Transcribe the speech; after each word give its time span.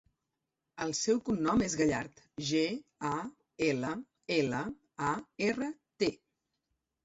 El 0.85 0.95
seu 0.99 1.19
cognom 1.27 1.61
és 1.65 1.75
Gallart: 1.81 2.23
ge, 2.53 2.63
a, 3.11 3.13
ela, 3.69 3.95
ela, 4.41 4.65
a, 5.13 5.15
erra, 5.53 5.73
te. 6.05 6.15